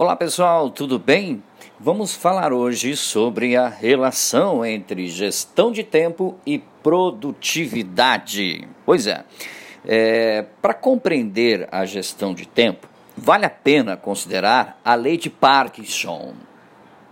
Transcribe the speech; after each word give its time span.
Olá 0.00 0.14
pessoal, 0.14 0.70
tudo 0.70 0.96
bem? 0.96 1.42
Vamos 1.80 2.14
falar 2.14 2.52
hoje 2.52 2.94
sobre 2.96 3.56
a 3.56 3.66
relação 3.66 4.64
entre 4.64 5.08
gestão 5.08 5.72
de 5.72 5.82
tempo 5.82 6.38
e 6.46 6.60
produtividade. 6.84 8.68
Pois 8.86 9.08
é, 9.08 9.24
é 9.84 10.44
para 10.62 10.72
compreender 10.72 11.68
a 11.72 11.84
gestão 11.84 12.32
de 12.32 12.46
tempo, 12.46 12.88
vale 13.16 13.44
a 13.44 13.50
pena 13.50 13.96
considerar 13.96 14.80
a 14.84 14.94
lei 14.94 15.16
de 15.16 15.28
Parkinson. 15.28 16.34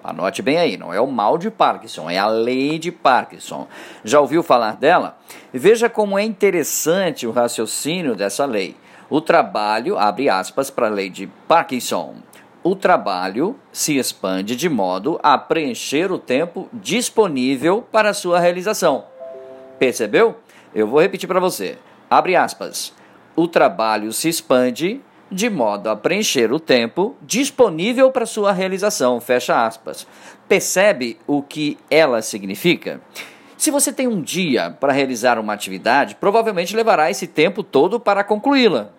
Anote 0.05 0.41
bem 0.41 0.59
aí, 0.59 0.77
não 0.77 0.95
é 0.95 1.01
o 1.01 1.09
mal 1.09 1.37
de 1.39 1.51
Parkinson, 1.51 2.09
é 2.09 2.19
a 2.19 2.29
lei 2.29 2.79
de 2.79 2.93
Parkinson. 2.93 3.67
Já 4.05 4.21
ouviu 4.21 4.45
falar 4.45 4.77
dela? 4.77 5.19
Veja 5.53 5.91
como 5.91 6.17
é 6.17 6.23
interessante 6.23 7.27
o 7.27 7.33
raciocínio 7.33 8.15
dessa 8.15 8.45
lei. 8.45 8.77
O 9.11 9.21
trabalho, 9.21 9.99
abre 9.99 10.29
aspas 10.29 10.71
para 10.71 10.87
a 10.87 10.91
lei 10.91 11.11
de 11.11 11.27
Parkinson, 11.49 12.15
o 12.67 12.75
trabalho 12.75 13.55
se 13.71 13.97
expande 13.97 14.57
de 14.57 14.69
modo 14.69 15.21
a 15.23 15.39
preencher 15.39 16.11
o 16.11 16.19
tempo 16.19 16.69
disponível 16.73 17.81
para 17.81 18.13
sua 18.13 18.41
realização. 18.41 19.05
Percebeu? 19.79 20.39
Eu 20.75 20.89
vou 20.89 21.01
repetir 21.01 21.29
para 21.29 21.39
você. 21.39 21.79
Abre 22.11 22.35
aspas. 22.35 22.93
O 23.37 23.47
trabalho 23.47 24.13
se 24.13 24.29
expande 24.29 25.01
de 25.31 25.49
modo 25.49 25.89
a 25.89 25.95
preencher 25.95 26.53
o 26.53 26.59
tempo 26.59 27.15
disponível 27.23 28.11
para 28.11 28.27
sua 28.27 28.51
realização. 28.51 29.21
Fecha 29.21 29.65
aspas. 29.65 30.05
Percebe 30.49 31.21
o 31.25 31.43
que 31.43 31.79
ela 31.89 32.21
significa? 32.21 33.01
Se 33.57 33.71
você 33.71 33.93
tem 33.93 34.09
um 34.09 34.21
dia 34.21 34.73
para 34.73 34.93
realizar 34.93 35.39
uma 35.39 35.53
atividade, 35.53 36.17
provavelmente 36.17 36.75
levará 36.75 37.13
esse 37.13 37.29
tempo 37.29 37.63
todo 37.63 38.01
para 38.01 38.25
concluí-la. 38.25 38.91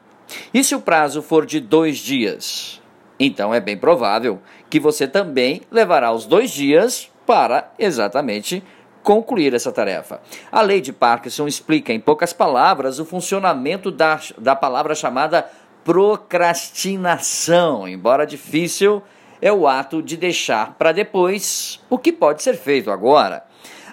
E 0.53 0.63
se 0.63 0.73
o 0.73 0.79
prazo 0.79 1.21
for 1.21 1.45
de 1.45 1.59
dois 1.59 1.97
dias? 1.97 2.81
Então 3.19 3.53
é 3.53 3.59
bem 3.59 3.77
provável 3.77 4.39
que 4.69 4.79
você 4.79 5.05
também 5.07 5.61
levará 5.71 6.11
os 6.11 6.25
dois 6.25 6.51
dias 6.51 7.11
para 7.25 7.71
exatamente 7.77 8.63
concluir 9.03 9.53
essa 9.53 9.71
tarefa. 9.71 10.19
A 10.51 10.61
lei 10.61 10.81
de 10.81 10.91
Parkinson 10.91 11.47
explica 11.47 11.93
em 11.93 11.99
poucas 11.99 12.33
palavras 12.33 12.99
o 12.99 13.05
funcionamento 13.05 13.89
da, 13.89 14.19
da 14.37 14.55
palavra 14.55 14.93
chamada 14.93 15.49
procrastinação. 15.83 17.87
Embora 17.87 18.25
difícil, 18.25 19.01
é 19.41 19.51
o 19.51 19.67
ato 19.67 20.01
de 20.01 20.15
deixar 20.17 20.75
para 20.77 20.91
depois 20.91 21.79
o 21.89 21.97
que 21.97 22.11
pode 22.11 22.43
ser 22.43 22.55
feito 22.55 22.91
agora. 22.91 23.45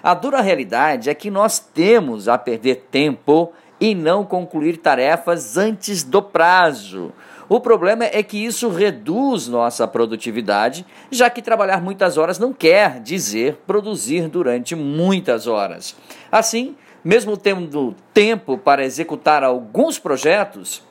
A 0.03 0.13
dura 0.13 0.41
realidade 0.41 1.09
é 1.09 1.15
que 1.15 1.31
nós 1.31 1.59
temos 1.59 2.27
a 2.27 2.37
perder 2.37 2.87
tempo 2.91 3.53
e 3.79 3.95
não 3.95 4.25
concluir 4.25 4.77
tarefas 4.77 5.57
antes 5.57 6.03
do 6.03 6.21
prazo. 6.21 7.13
O 7.47 7.59
problema 7.59 8.05
é 8.05 8.23
que 8.23 8.43
isso 8.43 8.69
reduz 8.69 9.47
nossa 9.47 9.87
produtividade, 9.87 10.85
já 11.11 11.29
que 11.29 11.41
trabalhar 11.41 11.81
muitas 11.81 12.17
horas 12.17 12.39
não 12.39 12.51
quer 12.51 12.99
dizer 13.01 13.59
produzir 13.67 14.27
durante 14.27 14.75
muitas 14.75 15.45
horas. 15.45 15.95
Assim, 16.31 16.75
mesmo 17.03 17.37
tendo 17.37 17.95
tempo 18.13 18.57
para 18.57 18.83
executar 18.83 19.43
alguns 19.43 19.99
projetos, 19.99 20.81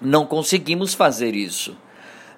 não 0.00 0.26
conseguimos 0.26 0.92
fazer 0.92 1.34
isso. 1.34 1.76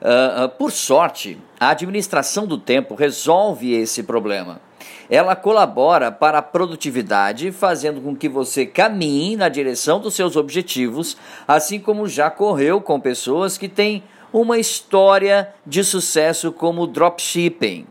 Uh, 0.01 0.45
uh, 0.45 0.49
por 0.49 0.71
sorte, 0.71 1.37
a 1.59 1.71
administração 1.71 2.47
do 2.47 2.57
tempo 2.57 2.95
resolve 2.95 3.75
esse 3.75 4.05
problema. 4.05 4.61
Ela 5.11 5.35
colabora 5.35 6.13
para 6.13 6.39
a 6.39 6.43
produtividade, 6.43 7.51
fazendo 7.51 8.01
com 8.01 8.15
que 8.15 8.29
você 8.29 8.65
caminhe 8.65 9.37
na 9.37 9.49
direção 9.49 9.99
dos 9.99 10.15
seus 10.15 10.37
objetivos, 10.37 11.17
assim 11.49 11.81
como 11.81 12.07
já 12.07 12.31
correu 12.31 12.81
com 12.81 13.01
pessoas 13.01 13.59
que 13.59 13.69
têm 13.69 14.05
uma 14.33 14.57
história 14.59 15.53
de 15.67 15.83
sucesso 15.83 16.53
como 16.53 16.87
dropshipping. 16.87 17.87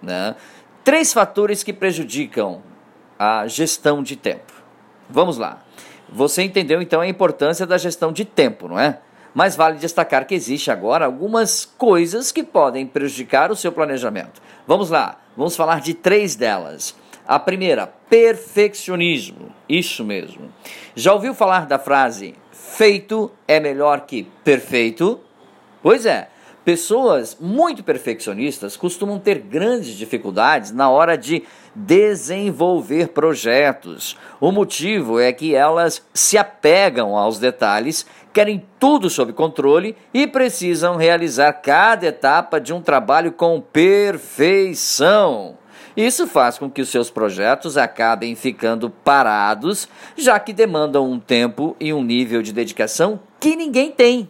Né? 0.00 0.36
Três 0.84 1.12
fatores 1.12 1.64
que 1.64 1.72
prejudicam 1.72 2.62
a 3.18 3.46
gestão 3.48 4.02
de 4.02 4.14
tempo. 4.14 4.52
Vamos 5.08 5.36
lá. 5.36 5.62
Você 6.08 6.42
entendeu 6.42 6.80
então 6.80 7.00
a 7.00 7.08
importância 7.08 7.66
da 7.66 7.76
gestão 7.76 8.12
de 8.12 8.24
tempo, 8.24 8.68
não 8.68 8.78
é? 8.78 9.00
Mas 9.34 9.56
vale 9.56 9.78
destacar 9.78 10.26
que 10.26 10.34
existe 10.34 10.70
agora 10.70 11.04
algumas 11.04 11.64
coisas 11.64 12.32
que 12.32 12.42
podem 12.42 12.86
prejudicar 12.86 13.50
o 13.50 13.56
seu 13.56 13.70
planejamento. 13.70 14.42
Vamos 14.66 14.90
lá, 14.90 15.20
vamos 15.36 15.56
falar 15.56 15.80
de 15.80 15.94
três 15.94 16.34
delas. 16.34 16.96
A 17.26 17.38
primeira, 17.38 17.86
perfeccionismo. 17.86 19.54
Isso 19.68 20.04
mesmo. 20.04 20.52
Já 20.96 21.12
ouviu 21.12 21.32
falar 21.32 21.66
da 21.66 21.78
frase 21.78 22.34
feito 22.50 23.30
é 23.46 23.60
melhor 23.60 24.00
que 24.02 24.24
perfeito? 24.44 25.20
Pois 25.82 26.06
é, 26.06 26.28
pessoas 26.64 27.36
muito 27.40 27.82
perfeccionistas 27.82 28.76
costumam 28.76 29.18
ter 29.18 29.38
grandes 29.38 29.94
dificuldades 29.96 30.70
na 30.72 30.90
hora 30.90 31.16
de 31.16 31.42
desenvolver 31.74 33.08
projetos. 33.08 34.16
O 34.40 34.50
motivo 34.50 35.20
é 35.20 35.32
que 35.32 35.54
elas 35.54 36.02
se 36.12 36.36
apegam 36.36 37.16
aos 37.16 37.38
detalhes, 37.38 38.04
querem 38.32 38.66
tudo 38.78 39.08
sob 39.08 39.32
controle 39.32 39.96
e 40.12 40.26
precisam 40.26 40.96
realizar 40.96 41.52
cada 41.54 42.06
etapa 42.06 42.60
de 42.60 42.72
um 42.72 42.80
trabalho 42.80 43.32
com 43.32 43.60
perfeição. 43.60 45.58
Isso 45.96 46.26
faz 46.26 46.56
com 46.56 46.70
que 46.70 46.80
os 46.80 46.88
seus 46.88 47.10
projetos 47.10 47.76
acabem 47.76 48.34
ficando 48.34 48.88
parados, 48.88 49.88
já 50.16 50.38
que 50.38 50.52
demandam 50.52 51.10
um 51.10 51.18
tempo 51.18 51.76
e 51.80 51.92
um 51.92 52.02
nível 52.02 52.42
de 52.42 52.52
dedicação 52.52 53.20
que 53.40 53.56
ninguém 53.56 53.90
tem. 53.90 54.28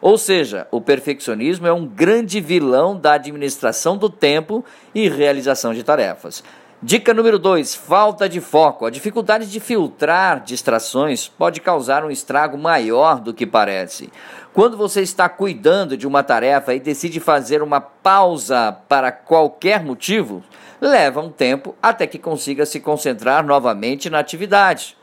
Ou 0.00 0.16
seja, 0.16 0.66
o 0.70 0.80
perfeccionismo 0.80 1.66
é 1.66 1.72
um 1.72 1.86
grande 1.86 2.40
vilão 2.40 2.96
da 2.96 3.14
administração 3.14 3.96
do 3.96 4.08
tempo 4.08 4.64
e 4.94 5.08
realização 5.08 5.74
de 5.74 5.82
tarefas. 5.82 6.42
Dica 6.82 7.12
número 7.12 7.38
2: 7.38 7.74
falta 7.74 8.26
de 8.26 8.40
foco. 8.40 8.86
A 8.86 8.90
dificuldade 8.90 9.50
de 9.50 9.60
filtrar 9.60 10.42
distrações 10.42 11.28
pode 11.28 11.60
causar 11.60 12.04
um 12.04 12.10
estrago 12.10 12.56
maior 12.56 13.20
do 13.20 13.34
que 13.34 13.46
parece. 13.46 14.10
Quando 14.54 14.78
você 14.78 15.02
está 15.02 15.28
cuidando 15.28 15.94
de 15.94 16.06
uma 16.06 16.22
tarefa 16.22 16.72
e 16.72 16.80
decide 16.80 17.20
fazer 17.20 17.62
uma 17.62 17.82
pausa 17.82 18.72
para 18.88 19.12
qualquer 19.12 19.84
motivo, 19.84 20.42
leva 20.80 21.20
um 21.20 21.30
tempo 21.30 21.76
até 21.82 22.06
que 22.06 22.18
consiga 22.18 22.64
se 22.64 22.80
concentrar 22.80 23.44
novamente 23.44 24.08
na 24.08 24.18
atividade. 24.18 24.96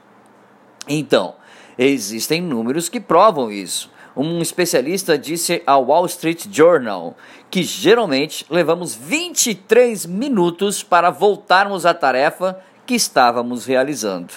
Então, 0.87 1.35
existem 1.77 2.41
números 2.41 2.89
que 2.89 2.99
provam 2.99 3.51
isso. 3.51 3.91
Um 4.17 4.41
especialista 4.41 5.15
disse 5.15 5.61
ao 5.63 5.85
Wall 5.85 6.07
Street 6.07 6.47
Journal 6.51 7.15
que 7.51 7.61
geralmente 7.61 8.43
levamos 8.49 8.95
23 8.95 10.07
minutos 10.07 10.81
para 10.81 11.11
voltarmos 11.11 11.85
à 11.85 11.93
tarefa 11.93 12.59
que 12.83 12.95
estávamos 12.95 13.67
realizando. 13.67 14.33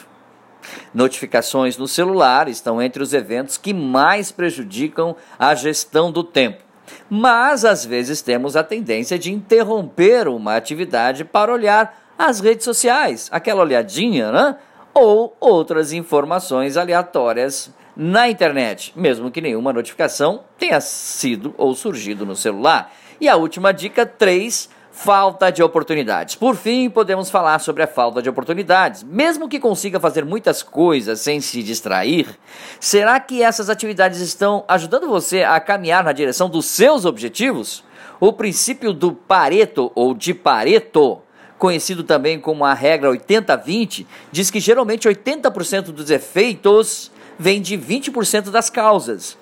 Notificações 0.92 1.78
no 1.78 1.88
celular 1.88 2.46
estão 2.46 2.82
entre 2.82 3.02
os 3.02 3.14
eventos 3.14 3.56
que 3.56 3.72
mais 3.72 4.30
prejudicam 4.30 5.16
a 5.38 5.54
gestão 5.54 6.12
do 6.12 6.22
tempo. 6.22 6.62
Mas 7.08 7.64
às 7.64 7.82
vezes 7.82 8.20
temos 8.20 8.56
a 8.56 8.62
tendência 8.62 9.18
de 9.18 9.32
interromper 9.32 10.28
uma 10.28 10.56
atividade 10.56 11.24
para 11.24 11.50
olhar 11.50 12.12
as 12.18 12.40
redes 12.40 12.64
sociais, 12.64 13.30
aquela 13.32 13.62
olhadinha, 13.62 14.30
né? 14.30 14.56
Ou 14.92 15.34
outras 15.40 15.92
informações 15.94 16.76
aleatórias 16.76 17.72
na 18.02 18.30
internet, 18.30 18.94
mesmo 18.96 19.30
que 19.30 19.42
nenhuma 19.42 19.74
notificação 19.74 20.44
tenha 20.58 20.80
sido 20.80 21.54
ou 21.58 21.74
surgido 21.74 22.24
no 22.24 22.34
celular. 22.34 22.90
E 23.20 23.28
a 23.28 23.36
última 23.36 23.72
dica 23.72 24.06
3, 24.06 24.70
falta 24.90 25.50
de 25.50 25.62
oportunidades. 25.62 26.34
Por 26.34 26.56
fim, 26.56 26.88
podemos 26.88 27.28
falar 27.28 27.58
sobre 27.58 27.82
a 27.82 27.86
falta 27.86 28.22
de 28.22 28.30
oportunidades. 28.30 29.02
Mesmo 29.02 29.50
que 29.50 29.60
consiga 29.60 30.00
fazer 30.00 30.24
muitas 30.24 30.62
coisas 30.62 31.20
sem 31.20 31.42
se 31.42 31.62
distrair, 31.62 32.26
será 32.80 33.20
que 33.20 33.42
essas 33.42 33.68
atividades 33.68 34.20
estão 34.20 34.64
ajudando 34.66 35.06
você 35.06 35.42
a 35.42 35.60
caminhar 35.60 36.02
na 36.02 36.12
direção 36.12 36.48
dos 36.48 36.64
seus 36.64 37.04
objetivos? 37.04 37.84
O 38.18 38.32
princípio 38.32 38.94
do 38.94 39.12
Pareto 39.12 39.92
ou 39.94 40.14
de 40.14 40.32
Pareto 40.32 41.20
conhecido 41.58 42.02
também 42.02 42.40
como 42.40 42.64
a 42.64 42.72
regra 42.72 43.10
80-20, 43.10 44.06
diz 44.32 44.50
que 44.50 44.58
geralmente 44.58 45.06
80% 45.06 45.92
dos 45.92 46.10
efeitos 46.10 47.12
vem 47.40 47.62
de 47.62 47.78
20% 47.78 48.50
das 48.50 48.68
causas. 48.68 49.38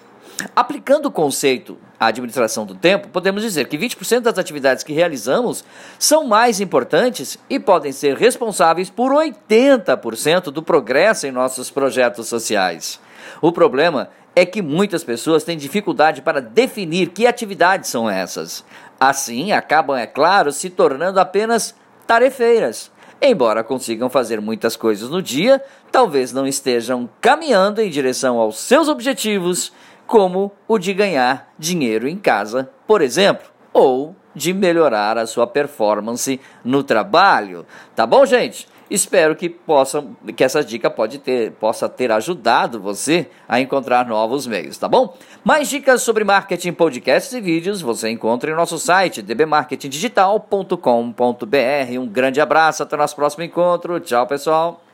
Aplicando 0.54 1.06
o 1.06 1.10
conceito 1.10 1.76
à 1.98 2.06
administração 2.06 2.64
do 2.64 2.76
tempo, 2.76 3.08
podemos 3.08 3.42
dizer 3.42 3.66
que 3.66 3.76
20% 3.76 4.20
das 4.20 4.38
atividades 4.38 4.84
que 4.84 4.92
realizamos 4.92 5.64
são 5.98 6.24
mais 6.24 6.60
importantes 6.60 7.36
e 7.50 7.58
podem 7.58 7.90
ser 7.90 8.16
responsáveis 8.16 8.88
por 8.88 9.10
80% 9.10 10.44
do 10.44 10.62
progresso 10.62 11.26
em 11.26 11.32
nossos 11.32 11.72
projetos 11.72 12.28
sociais. 12.28 13.00
O 13.42 13.50
problema 13.50 14.10
é 14.36 14.46
que 14.46 14.62
muitas 14.62 15.02
pessoas 15.02 15.42
têm 15.42 15.58
dificuldade 15.58 16.22
para 16.22 16.40
definir 16.40 17.08
que 17.08 17.26
atividades 17.26 17.90
são 17.90 18.08
essas. 18.08 18.64
Assim, 19.00 19.50
acabam, 19.50 19.96
é 19.96 20.06
claro, 20.06 20.52
se 20.52 20.70
tornando 20.70 21.18
apenas 21.18 21.74
tarefeiras 22.06 22.92
Embora 23.20 23.64
consigam 23.64 24.08
fazer 24.08 24.40
muitas 24.40 24.76
coisas 24.76 25.10
no 25.10 25.20
dia, 25.20 25.62
talvez 25.90 26.32
não 26.32 26.46
estejam 26.46 27.08
caminhando 27.20 27.80
em 27.80 27.90
direção 27.90 28.38
aos 28.38 28.58
seus 28.58 28.88
objetivos, 28.88 29.72
como 30.06 30.52
o 30.66 30.78
de 30.78 30.94
ganhar 30.94 31.52
dinheiro 31.58 32.08
em 32.08 32.16
casa, 32.16 32.70
por 32.86 33.02
exemplo. 33.02 33.46
ou 33.72 34.16
de 34.34 34.52
melhorar 34.52 35.18
a 35.18 35.26
sua 35.26 35.46
performance 35.46 36.40
no 36.64 36.82
trabalho. 36.82 37.66
Tá 37.94 38.06
bom, 38.06 38.24
gente? 38.24 38.68
Espero 38.90 39.36
que 39.36 39.48
possa, 39.48 40.04
que 40.34 40.42
essa 40.42 40.64
dica 40.64 40.90
pode 40.90 41.18
ter, 41.18 41.52
possa 41.52 41.88
ter 41.88 42.10
ajudado 42.10 42.80
você 42.80 43.28
a 43.46 43.60
encontrar 43.60 44.06
novos 44.06 44.46
meios, 44.46 44.78
tá 44.78 44.88
bom? 44.88 45.14
Mais 45.44 45.68
dicas 45.68 46.02
sobre 46.02 46.24
marketing, 46.24 46.72
podcasts 46.72 47.32
e 47.32 47.40
vídeos 47.40 47.82
você 47.82 48.08
encontra 48.08 48.50
em 48.50 48.54
nosso 48.54 48.78
site 48.78 49.20
dbmarketingdigital.com.br. 49.20 52.00
Um 52.00 52.06
grande 52.06 52.40
abraço, 52.40 52.82
até 52.82 52.96
o 52.96 52.98
nosso 52.98 53.14
próximo 53.14 53.44
encontro. 53.44 54.00
Tchau, 54.00 54.26
pessoal. 54.26 54.87